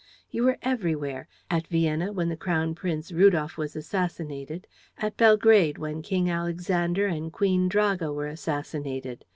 [0.31, 4.65] You were everywhere: at Vienna, when the Crown Prince Rudolph was assassinated;
[4.97, 9.25] at Belgrade when King Alexander and Queen Draga were assassinated.